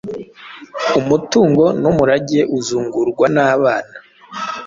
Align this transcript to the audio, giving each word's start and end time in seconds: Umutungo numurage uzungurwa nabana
Umutungo 0.99 1.63
numurage 1.81 2.39
uzungurwa 2.57 3.25
nabana 3.35 3.97